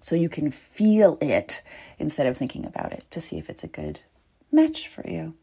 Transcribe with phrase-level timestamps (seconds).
[0.00, 1.62] so you can feel it
[1.98, 4.00] instead of thinking about it to see if it's a good
[4.52, 5.34] match for you.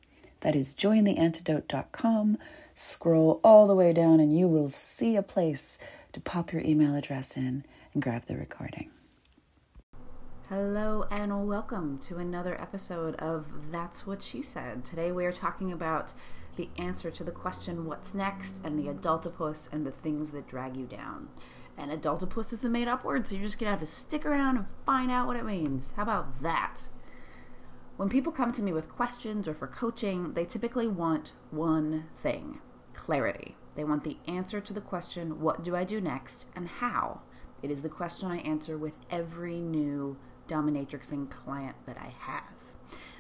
[0.42, 2.38] That is jointheantidote.com.
[2.76, 5.80] Scroll all the way down and you will see a place
[6.14, 8.90] to pop your email address in and grab the recording.
[10.50, 14.86] Hello and welcome to another episode of That's What She Said.
[14.86, 16.14] Today we are talking about
[16.56, 18.62] the answer to the question, What's next?
[18.64, 21.30] and the adultopus and the things that drag you down.
[21.78, 24.58] And adultopus is a made up word, so you're just gonna have to stick around
[24.58, 25.94] and find out what it means.
[25.96, 26.88] How about that?
[27.98, 32.60] When people come to me with questions or for coaching, they typically want one thing
[32.94, 33.56] clarity.
[33.76, 36.46] They want the answer to the question, What do I do next?
[36.56, 37.22] and how?
[37.62, 42.44] It is the question I answer with every new dominatrixing client that I have.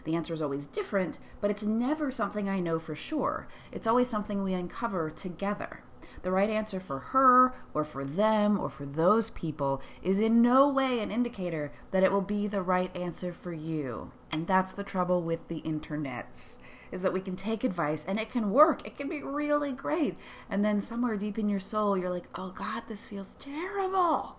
[0.04, 3.48] The answer is always different, but it's never something I know for sure.
[3.72, 5.84] It's always something we uncover together.
[6.24, 10.68] The right answer for her or for them or for those people is in no
[10.68, 14.12] way an indicator that it will be the right answer for you.
[14.32, 16.58] And that's the trouble with the internets
[16.92, 18.86] is that we can take advice and it can work.
[18.86, 20.16] It can be really great.
[20.50, 24.38] And then somewhere deep in your soul you're like, "Oh god, this feels terrible."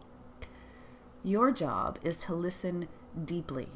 [1.22, 2.88] Your job is to listen
[3.24, 3.68] deeply,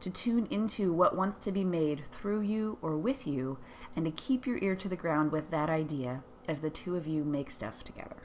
[0.00, 3.58] to tune into what wants to be made through you or with you,
[3.94, 7.06] and to keep your ear to the ground with that idea as the two of
[7.06, 8.16] you make stuff together.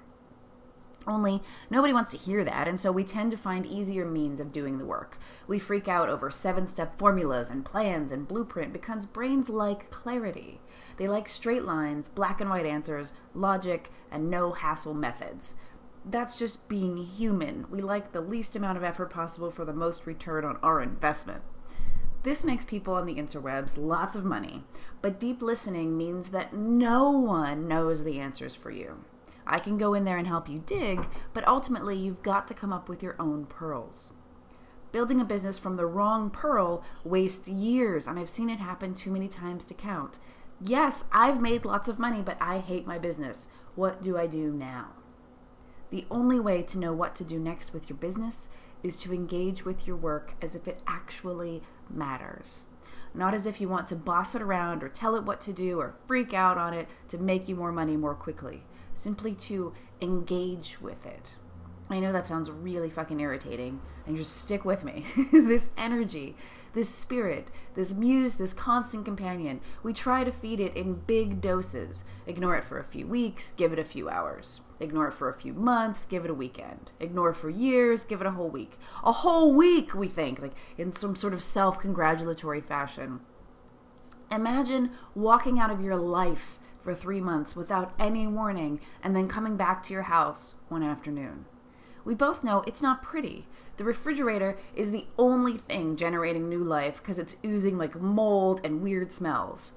[1.08, 4.52] Only nobody wants to hear that, and so we tend to find easier means of
[4.52, 5.20] doing the work.
[5.48, 10.62] We freak out over seven step formulas and plans and blueprint because brains like clarity.
[10.98, 15.54] They like straight lines, black and white answers, logic, and no hassle methods.
[16.04, 17.66] That's just being human.
[17.70, 21.42] We like the least amount of effort possible for the most return on our investment.
[22.26, 24.64] This makes people on the interwebs lots of money,
[25.00, 29.06] but deep listening means that no one knows the answers for you.
[29.46, 31.06] I can go in there and help you dig,
[31.36, 34.14] but ultimately you've got to come up with your own pearls.
[34.92, 39.12] Building a business from the wrong pearl wastes years, and I've seen it happen too
[39.12, 40.18] many times to count.
[40.60, 43.48] Yes, I've made lots of money, but I hate my business.
[43.76, 44.94] What do I do now?
[45.92, 48.50] The only way to know what to do next with your business
[48.86, 52.66] is to engage with your work as if it actually matters.
[53.16, 55.80] Not as if you want to boss it around or tell it what to do
[55.80, 58.62] or freak out on it to make you more money more quickly.
[58.94, 61.34] Simply to engage with it.
[61.90, 65.06] I know that sounds really fucking irritating, and just stick with me.
[65.32, 66.36] this energy,
[66.74, 72.04] this spirit, this muse, this constant companion, we try to feed it in big doses.
[72.26, 74.62] Ignore it for a few weeks, give it a few hours.
[74.80, 76.92] Ignore it for a few months, give it a weekend.
[77.00, 78.80] Ignore it for years, give it a whole week.
[79.04, 83.20] A whole week, we think, like in some sort of self congratulatory fashion.
[84.32, 89.56] Imagine walking out of your life for three months without any warning and then coming
[89.56, 91.46] back to your house one afternoon.
[92.06, 93.48] We both know it's not pretty.
[93.78, 98.82] The refrigerator is the only thing generating new life because it's oozing like mold and
[98.82, 99.74] weird smells.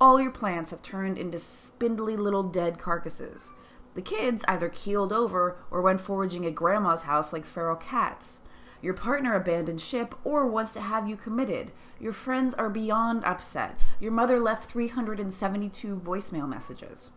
[0.00, 3.52] All your plants have turned into spindly little dead carcasses.
[3.94, 8.40] The kids either keeled over or went foraging at grandma's house like feral cats.
[8.80, 11.72] Your partner abandoned ship or wants to have you committed.
[11.98, 13.78] Your friends are beyond upset.
[13.98, 17.10] Your mother left 372 voicemail messages.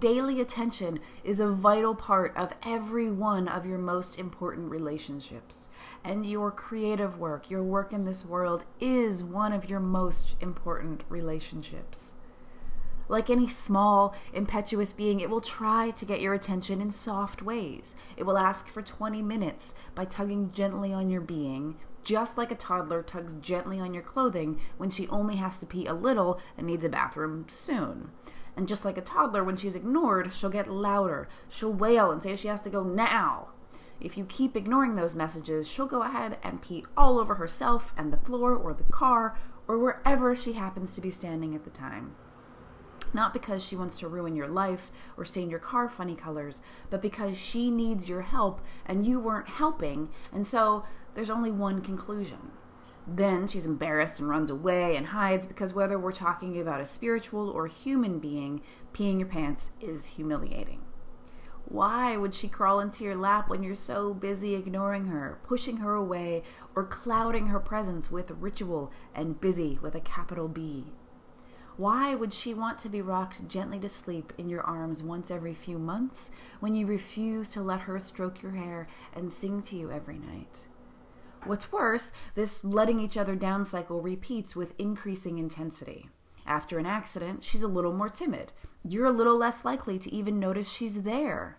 [0.00, 5.68] Daily attention is a vital part of every one of your most important relationships.
[6.04, 11.04] And your creative work, your work in this world, is one of your most important
[11.08, 12.14] relationships.
[13.08, 17.96] Like any small, impetuous being, it will try to get your attention in soft ways.
[18.16, 22.56] It will ask for 20 minutes by tugging gently on your being, just like a
[22.56, 26.66] toddler tugs gently on your clothing when she only has to pee a little and
[26.66, 28.10] needs a bathroom soon.
[28.58, 31.28] And just like a toddler, when she's ignored, she'll get louder.
[31.48, 33.50] She'll wail and say she has to go now.
[34.00, 38.12] If you keep ignoring those messages, she'll go ahead and pee all over herself and
[38.12, 39.38] the floor or the car
[39.68, 42.16] or wherever she happens to be standing at the time.
[43.12, 46.60] Not because she wants to ruin your life or stain your car funny colors,
[46.90, 50.84] but because she needs your help and you weren't helping, and so
[51.14, 52.50] there's only one conclusion.
[53.10, 57.48] Then she's embarrassed and runs away and hides because whether we're talking about a spiritual
[57.48, 58.60] or human being,
[58.92, 60.82] peeing your pants is humiliating.
[61.64, 65.94] Why would she crawl into your lap when you're so busy ignoring her, pushing her
[65.94, 66.42] away,
[66.74, 70.92] or clouding her presence with ritual and busy with a capital B?
[71.78, 75.54] Why would she want to be rocked gently to sleep in your arms once every
[75.54, 79.90] few months when you refuse to let her stroke your hair and sing to you
[79.90, 80.66] every night?
[81.44, 86.08] What's worse, this letting each other down cycle repeats with increasing intensity.
[86.46, 88.52] After an accident, she's a little more timid.
[88.82, 91.58] You're a little less likely to even notice she's there.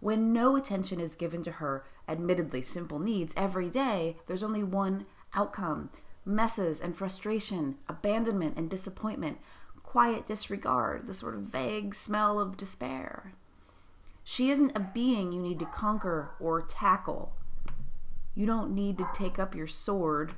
[0.00, 5.06] When no attention is given to her admittedly simple needs every day, there's only one
[5.34, 5.90] outcome
[6.24, 9.38] messes and frustration, abandonment and disappointment,
[9.82, 13.32] quiet disregard, the sort of vague smell of despair.
[14.24, 17.32] She isn't a being you need to conquer or tackle.
[18.36, 20.34] You don't need to take up your sword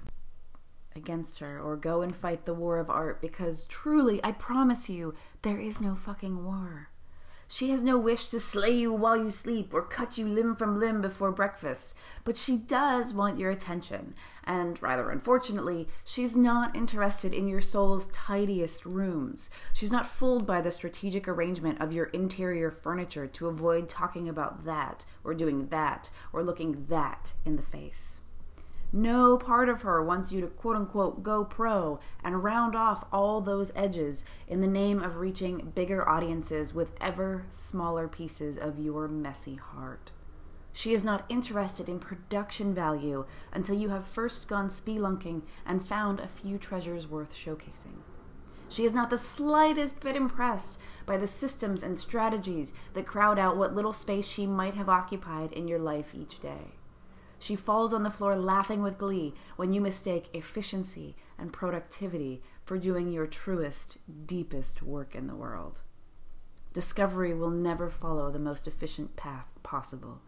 [0.95, 5.15] against her or go and fight the war of art because truly, I promise you,
[5.43, 6.91] there is no fucking war.
[7.50, 10.79] She has no wish to slay you while you sleep or cut you limb from
[10.79, 14.15] limb before breakfast, but she does want your attention.
[14.45, 19.49] And rather unfortunately, she's not interested in your soul's tidiest rooms.
[19.73, 24.67] She's not fooled by the strategic arrangement of your interior furniture to avoid talking about
[24.67, 28.21] that, or doing that, or looking that in the face.
[28.93, 33.43] No part of her wants you to quote unquote go pro and round off all
[33.43, 39.06] those edges in the name of reaching bigger audiences with ever smaller pieces of your
[39.06, 40.11] messy heart.
[40.73, 46.20] She is not interested in production value until you have first gone spelunking and found
[46.20, 48.00] a few treasures worth showcasing.
[48.70, 53.56] She is not the slightest bit impressed by the systems and strategies that crowd out
[53.56, 56.78] what little space she might have occupied in your life each day.
[57.38, 62.79] She falls on the floor laughing with glee when you mistake efficiency and productivity for
[62.79, 63.96] doing your truest,
[64.26, 65.82] deepest work in the world.
[66.73, 70.20] Discovery will never follow the most efficient path possible.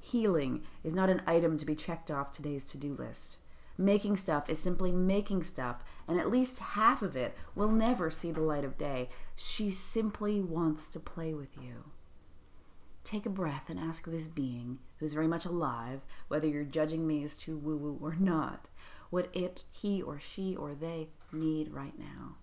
[0.00, 3.36] Healing is not an item to be checked off today's to do list.
[3.78, 8.32] Making stuff is simply making stuff, and at least half of it will never see
[8.32, 9.10] the light of day.
[9.34, 11.90] She simply wants to play with you.
[13.04, 17.22] Take a breath and ask this being, who's very much alive, whether you're judging me
[17.24, 18.68] as too woo woo or not,
[19.10, 22.36] what it, he, or she, or they need right now.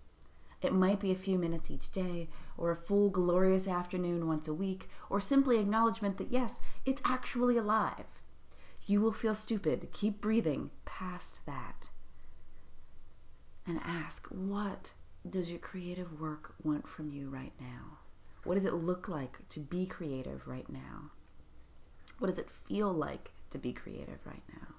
[0.62, 4.54] It might be a few minutes each day, or a full glorious afternoon once a
[4.54, 8.06] week, or simply acknowledgement that yes, it's actually alive.
[8.86, 9.90] You will feel stupid.
[9.92, 11.90] Keep breathing past that.
[13.66, 14.94] And ask, what
[15.30, 18.00] does your creative work want from you right now?
[18.44, 21.12] What does it look like to be creative right now?
[22.20, 24.76] What does it feel like to be creative right now?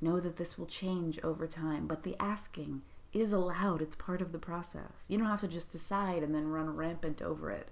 [0.00, 2.82] Know that this will change over time, but the asking
[3.12, 3.80] is allowed.
[3.80, 5.06] It's part of the process.
[5.08, 7.70] You don't have to just decide and then run rampant over it.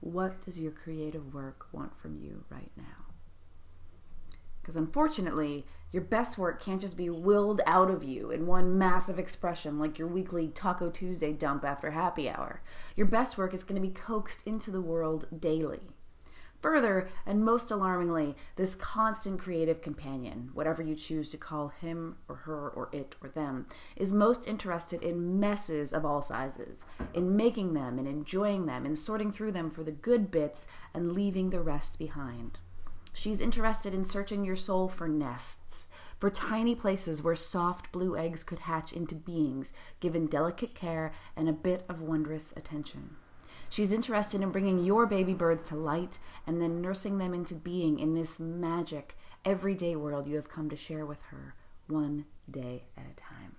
[0.00, 3.10] What does your creative work want from you right now?
[4.60, 9.18] Because unfortunately, your best work can't just be willed out of you in one massive
[9.18, 12.62] expression like your weekly Taco Tuesday dump after happy hour.
[12.96, 15.80] Your best work is going to be coaxed into the world daily.
[16.62, 22.36] Further, and most alarmingly, this constant creative companion, whatever you choose to call him or
[22.36, 27.72] her or it or them, is most interested in messes of all sizes, in making
[27.72, 31.62] them and enjoying them, and sorting through them for the good bits and leaving the
[31.62, 32.58] rest behind.
[33.14, 35.88] She's interested in searching your soul for nests,
[36.18, 41.48] for tiny places where soft blue eggs could hatch into beings given delicate care and
[41.48, 43.16] a bit of wondrous attention.
[43.70, 48.00] She's interested in bringing your baby birds to light and then nursing them into being
[48.00, 51.54] in this magic, everyday world you have come to share with her,
[51.86, 53.54] one day at a time.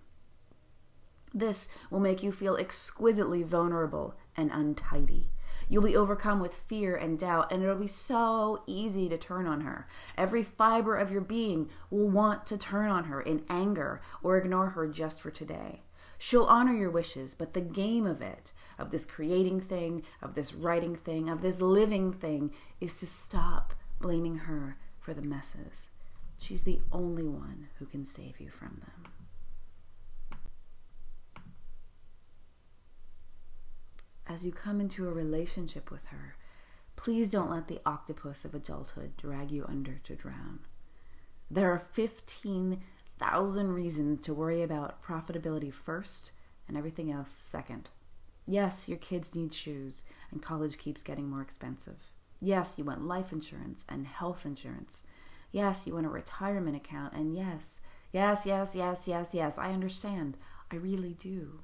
[1.34, 5.30] This will make you feel exquisitely vulnerable and untidy.
[5.70, 9.62] You'll be overcome with fear and doubt, and it'll be so easy to turn on
[9.62, 9.88] her.
[10.18, 14.72] Every fiber of your being will want to turn on her in anger or ignore
[14.72, 15.84] her just for today.
[16.18, 18.52] She'll honor your wishes, but the game of it,
[18.82, 23.74] of this creating thing, of this writing thing, of this living thing, is to stop
[24.00, 25.90] blaming her for the messes.
[26.38, 29.14] She's the only one who can save you from them.
[34.28, 36.38] as you come into a relationship with her,
[37.02, 40.60] Please don't let the octopus of adulthood drag you under to drown.
[41.50, 46.32] There are 15,000 reasons to worry about profitability first
[46.68, 47.90] and everything else second.
[48.46, 52.14] Yes, your kids need shoes, and college keeps getting more expensive.
[52.40, 55.04] Yes, you want life insurance and health insurance.
[55.52, 57.82] Yes, you want a retirement account, and yes,
[58.12, 60.38] yes, yes, yes, yes, yes, I understand.
[60.72, 61.62] I really do.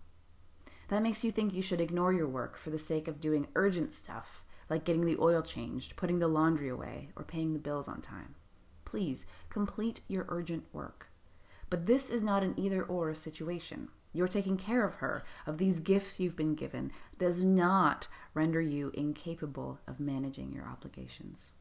[0.89, 3.93] That makes you think you should ignore your work for the sake of doing urgent
[3.93, 8.01] stuff, like getting the oil changed, putting the laundry away, or paying the bills on
[8.01, 8.35] time.
[8.85, 11.09] Please complete your urgent work.
[11.69, 13.89] But this is not an either or situation.
[14.13, 18.91] You're taking care of her, of these gifts you've been given, does not render you
[18.93, 21.51] incapable of managing your obligations.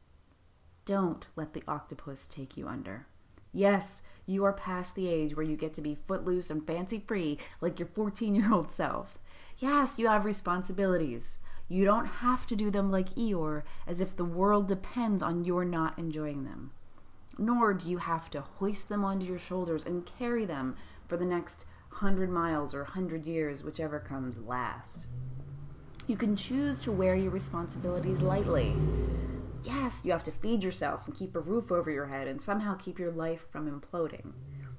[0.85, 3.05] Don't let the octopus take you under.
[3.53, 7.37] Yes, you are past the age where you get to be footloose and fancy free
[7.59, 9.17] like your 14 year old self.
[9.59, 11.39] Yes, you have responsibilities.
[11.67, 15.65] You don't have to do them like Eeyore, as if the world depends on your
[15.65, 16.71] not enjoying them.
[17.37, 20.75] Nor do you have to hoist them onto your shoulders and carry them
[21.07, 25.07] for the next hundred miles or hundred years, whichever comes last.
[26.07, 28.73] You can choose to wear your responsibilities lightly.
[29.63, 32.75] Yes, you have to feed yourself and keep a roof over your head and somehow
[32.75, 34.31] keep your life from imploding.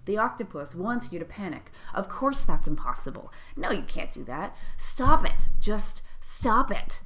[0.07, 1.71] The octopus wants you to panic.
[1.93, 3.31] Of course, that's impossible.
[3.57, 4.57] No, you can't do that.
[4.79, 5.51] Stop it.
[5.61, 7.03] Just stop it.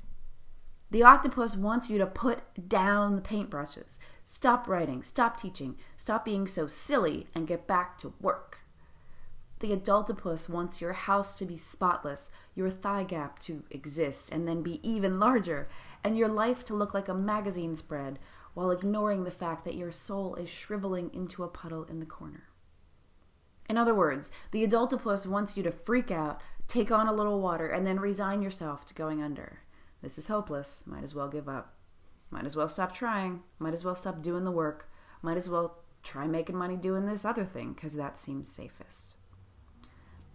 [0.92, 3.98] The octopus wants you to put down the paintbrushes.
[4.24, 5.02] Stop writing.
[5.02, 5.76] Stop teaching.
[5.96, 8.58] Stop being so silly and get back to work.
[9.60, 14.60] The adultopus wants your house to be spotless, your thigh gap to exist and then
[14.62, 15.68] be even larger,
[16.02, 18.18] and your life to look like a magazine spread,
[18.54, 22.48] while ignoring the fact that your soul is shriveling into a puddle in the corner.
[23.68, 27.68] In other words, the adultopus wants you to freak out, take on a little water,
[27.68, 29.60] and then resign yourself to going under.
[30.02, 30.84] This is hopeless.
[30.86, 31.74] Might as well give up.
[32.32, 33.42] Might as well stop trying.
[33.58, 34.90] Might as well stop doing the work.
[35.20, 39.14] Might as well try making money doing this other thing, because that seems safest.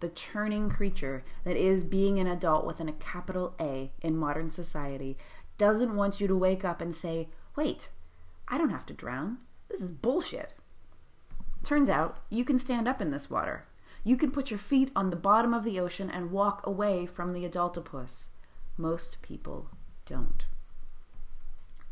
[0.00, 5.18] The churning creature that is being an adult within a capital A in modern society
[5.58, 7.88] doesn't want you to wake up and say, wait,
[8.46, 9.38] I don't have to drown.
[9.68, 10.54] This is bullshit.
[11.64, 13.66] Turns out you can stand up in this water.
[14.04, 17.32] You can put your feet on the bottom of the ocean and walk away from
[17.32, 18.28] the adultopus.
[18.76, 19.68] Most people
[20.06, 20.46] don't.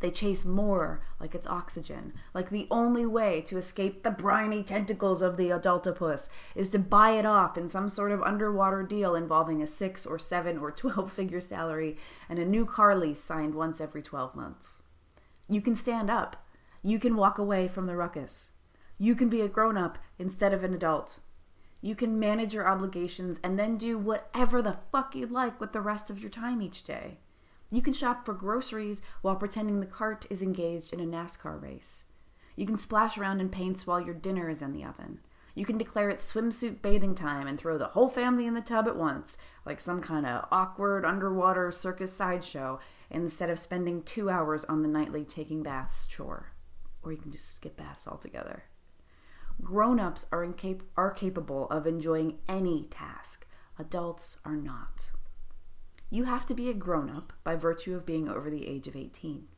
[0.00, 5.22] They chase more like it's oxygen, like the only way to escape the briny tentacles
[5.22, 9.62] of the adultopus is to buy it off in some sort of underwater deal involving
[9.62, 11.96] a six or seven or 12 figure salary
[12.28, 14.82] and a new car lease signed once every 12 months.
[15.48, 16.46] You can stand up.
[16.82, 18.50] You can walk away from the ruckus.
[18.98, 21.20] You can be a grown up instead of an adult.
[21.80, 25.80] You can manage your obligations and then do whatever the fuck you like with the
[25.80, 27.18] rest of your time each day.
[27.70, 32.04] You can shop for groceries while pretending the cart is engaged in a NASCAR race.
[32.54, 35.20] You can splash around in paints while your dinner is in the oven.
[35.54, 38.86] You can declare it swimsuit bathing time and throw the whole family in the tub
[38.86, 42.78] at once, like some kind of awkward underwater circus sideshow,
[43.10, 46.52] instead of spending two hours on the nightly taking baths chore.
[47.02, 48.64] Or you can just skip baths altogether.
[49.62, 53.46] Grown ups are, incap- are capable of enjoying any task,
[53.78, 55.10] adults are not.
[56.16, 58.96] You have to be a grown up by virtue of being over the age of
[58.96, 59.48] 18.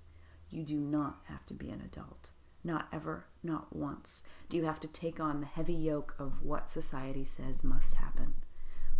[0.50, 2.30] You do not have to be an adult.
[2.64, 6.68] Not ever, not once do you have to take on the heavy yoke of what
[6.68, 8.34] society says must happen.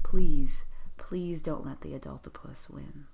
[0.04, 0.66] Please,
[0.98, 3.06] please don't let the adultopus win.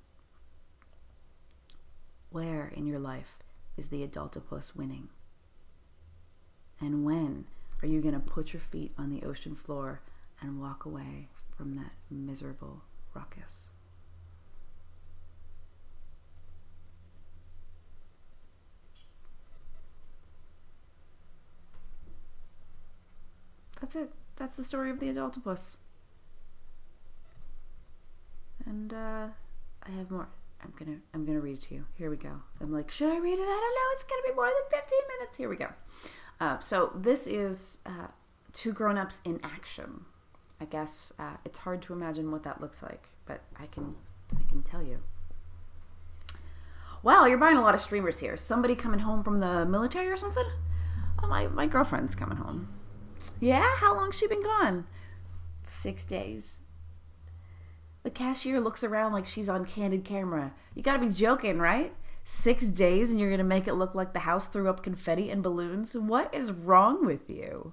[2.28, 3.38] Where in your life
[3.78, 5.08] is the adultopus winning?
[6.82, 7.46] And when
[7.80, 10.02] are you going to put your feet on the ocean floor
[10.42, 12.82] and walk away from that miserable
[13.14, 13.70] ruckus?
[23.84, 24.10] That's it.
[24.36, 25.76] That's the story of the adultopus.
[28.64, 29.26] And uh,
[29.82, 30.28] I have more.
[30.62, 31.84] I'm gonna I'm gonna read it to you.
[31.98, 32.40] Here we go.
[32.62, 33.42] I'm like, should I read it?
[33.42, 33.92] I don't know.
[33.92, 35.36] It's gonna be more than 15 minutes.
[35.36, 35.68] Here we go.
[36.40, 38.06] Uh, so this is uh,
[38.54, 40.06] two grown-ups in action.
[40.62, 43.96] I guess uh, it's hard to imagine what that looks like, but I can
[44.34, 45.00] I can tell you.
[47.02, 48.38] Wow, you're buying a lot of streamers here.
[48.38, 50.46] Somebody coming home from the military or something?
[51.22, 52.68] Oh, my my girlfriend's coming home.
[53.40, 53.76] Yeah?
[53.76, 54.86] How long's she been gone?
[55.62, 56.60] Six days.
[58.02, 60.52] The cashier looks around like she's on candid camera.
[60.74, 61.94] You gotta be joking, right?
[62.22, 65.42] Six days and you're gonna make it look like the house threw up confetti and
[65.42, 65.94] balloons?
[65.94, 67.72] What is wrong with you?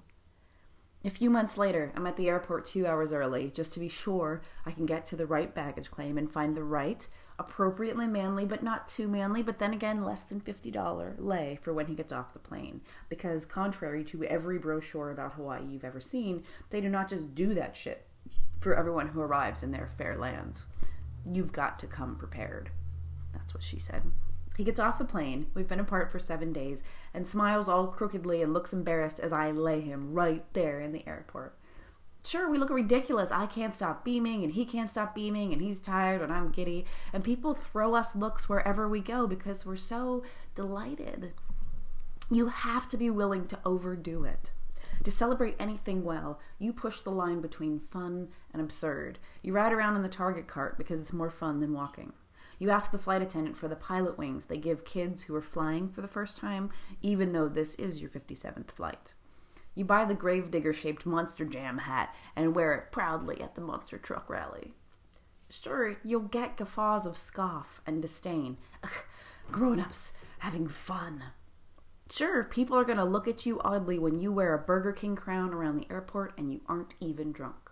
[1.03, 4.41] A few months later, I'm at the airport two hours early just to be sure
[4.65, 7.08] I can get to the right baggage claim and find the right,
[7.41, 11.88] appropriately manly, but not too manly, but then again, less than $50 lei for when
[11.88, 12.81] he gets off the plane.
[13.10, 17.53] Because, contrary to every brochure about Hawaii you've ever seen, they do not just do
[17.55, 18.05] that shit
[18.60, 20.67] for everyone who arrives in their fair lands.
[21.25, 22.69] You've got to come prepared.
[23.33, 24.03] That's what she said.
[24.55, 26.83] He gets off the plane, we've been apart for seven days,
[27.13, 31.07] and smiles all crookedly and looks embarrassed as I lay him right there in the
[31.07, 31.57] airport.
[32.23, 33.31] Sure, we look ridiculous.
[33.31, 36.85] I can't stop beaming, and he can't stop beaming, and he's tired, and I'm giddy.
[37.11, 40.23] And people throw us looks wherever we go because we're so
[40.53, 41.33] delighted.
[42.29, 44.51] You have to be willing to overdo it.
[45.03, 49.17] To celebrate anything well, you push the line between fun and absurd.
[49.41, 52.13] You ride around in the Target cart because it's more fun than walking.
[52.59, 55.89] You ask the flight attendant for the pilot wings they give kids who are flying
[55.89, 56.69] for the first time,
[57.01, 59.15] even though this is your 57th flight.
[59.73, 63.97] You buy the gravedigger shaped Monster Jam hat and wear it proudly at the monster
[63.97, 64.73] truck rally.
[65.49, 68.57] Sure, you'll get guffaws of scoff and disdain.
[69.51, 71.23] Grown ups having fun.
[72.09, 75.15] Sure, people are going to look at you oddly when you wear a Burger King
[75.15, 77.69] crown around the airport and you aren't even drunk.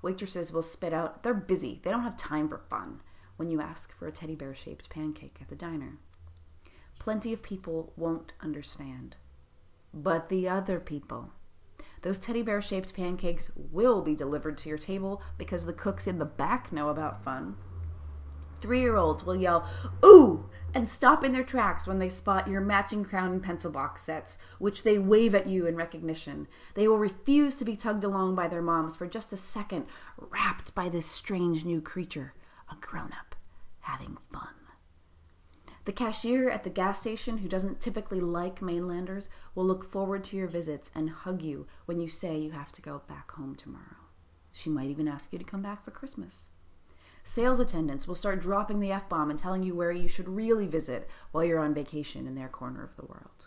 [0.00, 3.00] Waitresses will spit out, they're busy, they don't have time for fun
[3.36, 5.98] when you ask for a teddy bear shaped pancake at the diner.
[6.98, 9.16] Plenty of people won't understand.
[9.92, 11.32] But the other people.
[12.02, 16.18] Those teddy bear shaped pancakes will be delivered to your table because the cooks in
[16.18, 17.56] the back know about fun.
[18.60, 19.68] Three year olds will yell,
[20.04, 20.48] Ooh!
[20.74, 24.38] and stop in their tracks when they spot your matching crown and pencil box sets,
[24.58, 26.48] which they wave at you in recognition.
[26.74, 29.86] They will refuse to be tugged along by their moms for just a second,
[30.18, 32.34] wrapped by this strange new creature,
[32.70, 33.36] a grown up
[33.88, 34.57] having fun.
[35.88, 40.36] The cashier at the gas station, who doesn't typically like mainlanders, will look forward to
[40.36, 43.96] your visits and hug you when you say you have to go back home tomorrow.
[44.52, 46.50] She might even ask you to come back for Christmas.
[47.24, 50.66] Sales attendants will start dropping the F bomb and telling you where you should really
[50.66, 53.46] visit while you're on vacation in their corner of the world.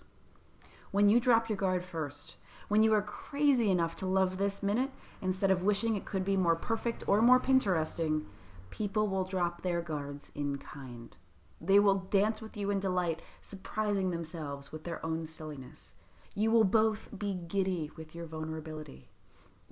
[0.89, 2.38] When you drop your guard first,
[2.69, 4.89] when you are crazy enough to love this minute
[5.21, 8.24] instead of wishing it could be more perfect or more Pinteresting,
[8.71, 11.15] people will drop their guards in kind.
[11.62, 15.93] They will dance with you in delight, surprising themselves with their own silliness.
[16.34, 19.10] You will both be giddy with your vulnerability.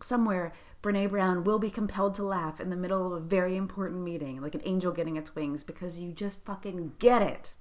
[0.02, 4.02] Somewhere, Brene Brown will be compelled to laugh in the middle of a very important
[4.02, 7.56] meeting, like an angel getting its wings, because you just fucking get it.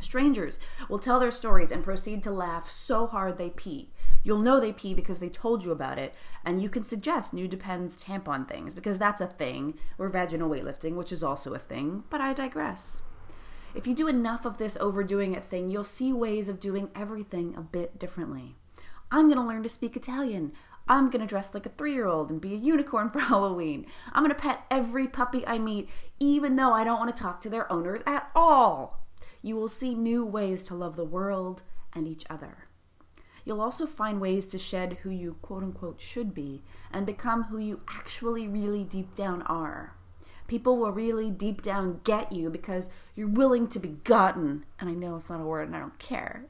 [0.00, 0.58] Strangers
[0.90, 3.92] will tell their stories and proceed to laugh so hard they pee.
[4.22, 6.12] You'll know they pee because they told you about it,
[6.44, 10.96] and you can suggest new Depends tampon things because that's a thing, or vaginal weightlifting,
[10.96, 13.00] which is also a thing, but I digress.
[13.76, 17.54] If you do enough of this overdoing it thing, you'll see ways of doing everything
[17.54, 18.56] a bit differently.
[19.10, 20.52] I'm going to learn to speak Italian.
[20.88, 23.84] I'm going to dress like a three year old and be a unicorn for Halloween.
[24.14, 27.42] I'm going to pet every puppy I meet, even though I don't want to talk
[27.42, 29.04] to their owners at all.
[29.42, 31.62] You will see new ways to love the world
[31.92, 32.68] and each other.
[33.44, 37.58] You'll also find ways to shed who you quote unquote should be and become who
[37.58, 39.95] you actually really deep down are.
[40.46, 44.92] People will really deep down get you because you're willing to be gotten, and I
[44.92, 46.44] know it's not a word and I don't care,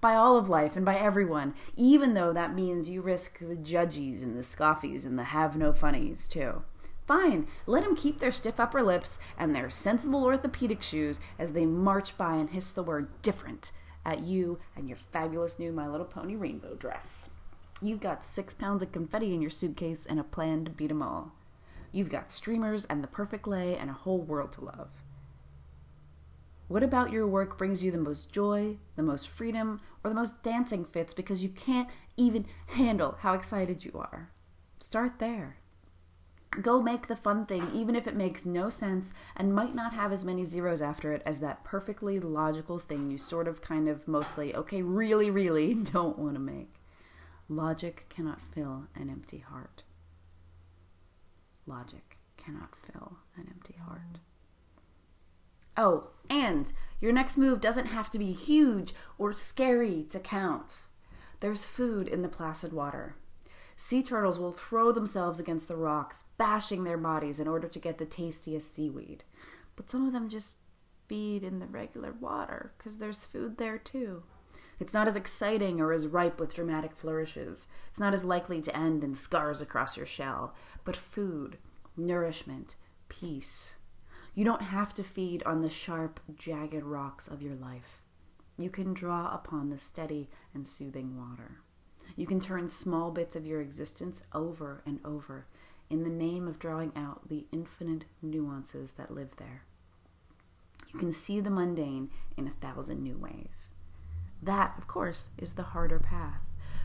[0.00, 4.22] by all of life and by everyone, even though that means you risk the judgies
[4.22, 6.62] and the scoffies and the have no funnies too.
[7.06, 11.66] Fine, let them keep their stiff upper lips and their sensible orthopedic shoes as they
[11.66, 13.72] march by and hiss the word different
[14.06, 17.28] at you and your fabulous new My Little Pony rainbow dress.
[17.82, 21.02] You've got six pounds of confetti in your suitcase and a plan to beat 'em
[21.02, 21.32] all.
[21.94, 24.88] You've got streamers and the perfect lei and a whole world to love.
[26.66, 30.42] What about your work brings you the most joy, the most freedom, or the most
[30.42, 34.32] dancing fits because you can't even handle how excited you are?
[34.80, 35.58] Start there.
[36.60, 40.10] Go make the fun thing, even if it makes no sense and might not have
[40.10, 44.08] as many zeros after it as that perfectly logical thing you sort of, kind of,
[44.08, 46.74] mostly, okay, really, really don't want to make.
[47.48, 49.84] Logic cannot fill an empty heart.
[51.66, 54.18] Logic cannot fill an empty heart.
[55.76, 60.82] Oh, and your next move doesn't have to be huge or scary to count.
[61.40, 63.16] There's food in the placid water.
[63.76, 67.98] Sea turtles will throw themselves against the rocks, bashing their bodies in order to get
[67.98, 69.24] the tastiest seaweed.
[69.74, 70.58] But some of them just
[71.08, 74.22] feed in the regular water because there's food there too.
[74.80, 77.68] It's not as exciting or as ripe with dramatic flourishes.
[77.90, 80.54] It's not as likely to end in scars across your shell.
[80.84, 81.58] But food,
[81.96, 82.76] nourishment,
[83.08, 83.76] peace.
[84.34, 88.02] You don't have to feed on the sharp, jagged rocks of your life.
[88.56, 91.58] You can draw upon the steady and soothing water.
[92.16, 95.46] You can turn small bits of your existence over and over
[95.90, 99.62] in the name of drawing out the infinite nuances that live there.
[100.92, 103.70] You can see the mundane in a thousand new ways.
[104.44, 106.42] That, of course, is the harder path.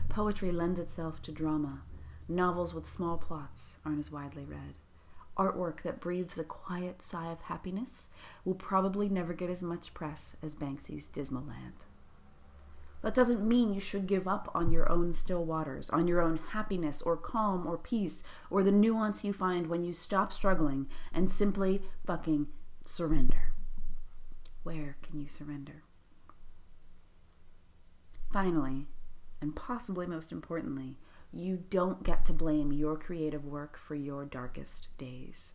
[0.08, 1.82] Poetry lends itself to drama.
[2.26, 4.74] Novels with small plots aren't as widely read.
[5.36, 8.08] Artwork that breathes a quiet sigh of happiness
[8.46, 11.84] will probably never get as much press as Banksy's Dismaland.
[13.02, 16.40] That doesn't mean you should give up on your own still waters, on your own
[16.52, 21.30] happiness or calm or peace, or the nuance you find when you stop struggling and
[21.30, 22.46] simply fucking
[22.86, 23.52] surrender.
[24.62, 25.82] Where can you surrender?
[28.32, 28.86] Finally,
[29.40, 30.96] and possibly most importantly,
[31.32, 35.52] you don't get to blame your creative work for your darkest days.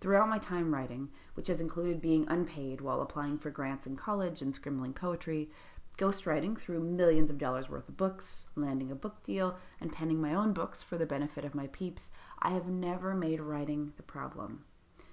[0.00, 4.42] Throughout my time writing, which has included being unpaid while applying for grants in college
[4.42, 5.50] and scribbling poetry,
[5.96, 10.34] ghostwriting through millions of dollars worth of books, landing a book deal, and penning my
[10.34, 14.64] own books for the benefit of my peeps, I have never made writing the problem.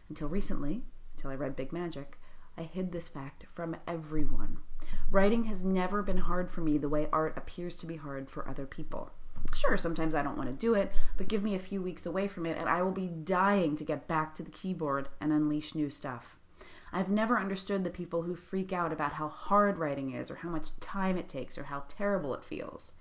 [0.10, 0.84] Until recently,
[1.16, 2.20] until I read Big Magic,
[2.58, 4.58] I hid this fact from everyone.
[5.12, 8.48] Writing has never been hard for me the way art appears to be hard for
[8.48, 9.12] other people.
[9.54, 12.28] Sure, sometimes I don't want to do it, but give me a few weeks away
[12.28, 15.76] from it and I will be dying to get back to the keyboard and unleash
[15.76, 16.38] new stuff.
[16.94, 20.50] I've never understood the people who freak out about how hard writing is, or how
[20.50, 22.94] much time it takes, or how terrible it feels.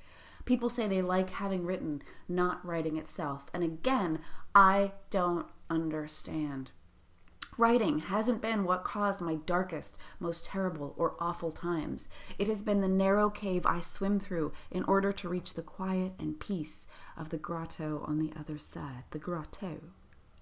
[0.46, 3.46] People say they like having written, not writing itself.
[3.52, 4.20] And again,
[4.54, 6.70] I don't understand.
[7.58, 12.08] Writing hasn't been what caused my darkest, most terrible, or awful times.
[12.38, 16.12] It has been the narrow cave I swim through in order to reach the quiet
[16.18, 19.04] and peace of the grotto on the other side.
[19.10, 19.80] The grotto.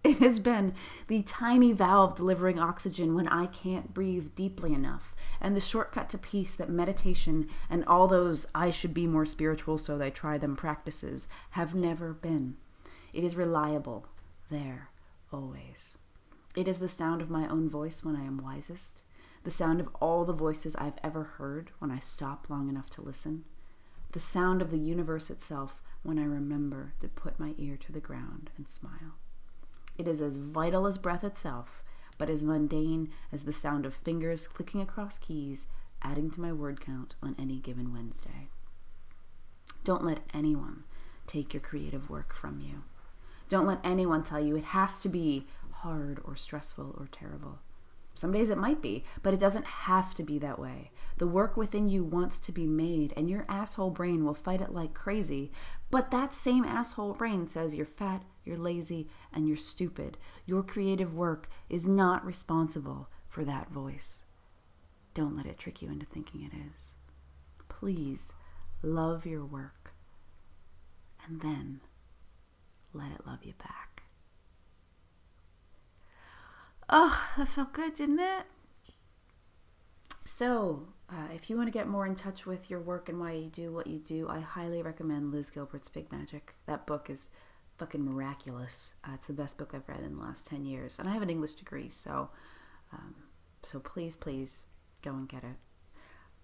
[0.04, 0.74] It has been
[1.08, 6.18] the tiny valve delivering oxygen when I can't breathe deeply enough, and the shortcut to
[6.18, 10.56] peace that meditation and all those I should be more spiritual so I try them
[10.56, 12.56] practices have never been.
[13.12, 14.06] It is reliable,
[14.48, 14.90] there,
[15.32, 15.96] always.
[16.56, 19.02] It is the sound of my own voice when I am wisest,
[19.44, 23.02] the sound of all the voices I've ever heard when I stop long enough to
[23.02, 23.44] listen,
[24.12, 28.00] the sound of the universe itself when I remember to put my ear to the
[28.00, 29.14] ground and smile.
[29.96, 31.82] It is as vital as breath itself,
[32.18, 35.68] but as mundane as the sound of fingers clicking across keys,
[36.02, 38.48] adding to my word count on any given Wednesday.
[39.84, 40.84] Don't let anyone
[41.26, 42.82] take your creative work from you.
[43.48, 45.46] Don't let anyone tell you it has to be
[45.82, 47.58] hard or stressful or terrible.
[48.14, 50.90] Some days it might be, but it doesn't have to be that way.
[51.16, 54.74] The work within you wants to be made, and your asshole brain will fight it
[54.74, 55.52] like crazy.
[55.90, 60.18] But that same asshole brain says you're fat, you're lazy, and you're stupid.
[60.44, 64.22] Your creative work is not responsible for that voice.
[65.14, 66.92] Don't let it trick you into thinking it is.
[67.68, 68.32] Please
[68.82, 69.94] love your work,
[71.26, 71.80] and then
[72.92, 73.89] let it love you back.
[76.92, 78.44] Oh, that felt good, didn't it?
[80.24, 83.32] So, uh, if you want to get more in touch with your work and why
[83.32, 86.54] you do what you do, I highly recommend Liz Gilbert's Big Magic.
[86.66, 87.28] That book is
[87.78, 88.94] fucking miraculous.
[89.04, 90.98] Uh, it's the best book I've read in the last 10 years.
[90.98, 92.30] And I have an English degree, so
[92.92, 93.14] um,
[93.62, 94.64] so please, please
[95.02, 95.56] go and get it.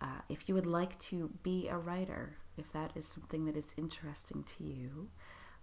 [0.00, 3.74] Uh, if you would like to be a writer, if that is something that is
[3.76, 5.08] interesting to you,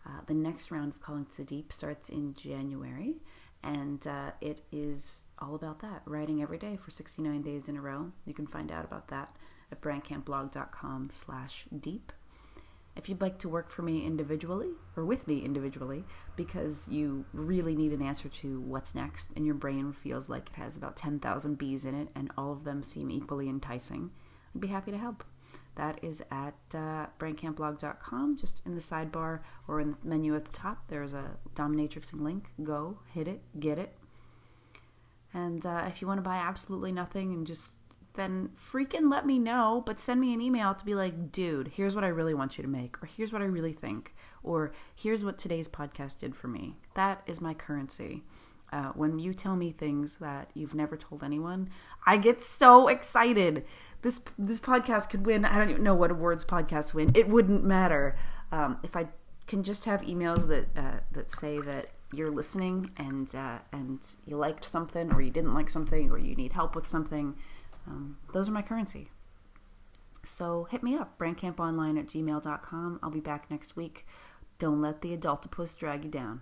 [0.06, 3.22] uh, the next round of Calling to the Deep starts in January
[3.64, 7.82] and uh, it is all about that writing every day for 69 days in a
[7.82, 8.12] row.
[8.26, 9.36] You can find out about that
[9.72, 12.12] at brandcampblog.com slash deep.
[12.96, 16.04] If you'd like to work for me individually or with me individually
[16.36, 20.56] because you really need an answer to what's next and your brain feels like it
[20.58, 24.12] has about 10,000 bees in it and all of them seem equally enticing
[24.54, 25.24] i'd be happy to help
[25.76, 28.38] that is at uh, brandcampblog.com.
[28.38, 32.52] Just in the sidebar or in the menu at the top, there's a dominatrixing link.
[32.64, 33.96] Go, hit it, get it.
[35.34, 37.70] And uh, if you want to buy absolutely nothing and just
[38.16, 41.96] then freaking let me know, but send me an email to be like, dude, here's
[41.96, 45.26] what I really want you to make, or here's what I really think, or here's
[45.26, 46.78] what today's podcast did for me.
[46.94, 48.24] That is my currency.
[48.72, 51.70] Uh, when you tell me things that you've never told anyone,
[52.06, 53.66] I get so excited
[54.04, 55.46] this this podcast could win.
[55.46, 57.12] I don't even know what awards podcasts win.
[57.16, 58.16] It wouldn't matter
[58.52, 59.08] um, if I
[59.48, 64.38] can just have emails that uh, that say that you're listening and uh, and you
[64.38, 67.36] liked something or you didn't like something or you need help with something.
[67.88, 69.10] Um, those are my currency.
[70.24, 73.00] So hit me up, brandcamponline at gmail.com.
[73.04, 74.06] I'll be back next week.
[74.58, 76.42] Don't let the adultopus drag you down.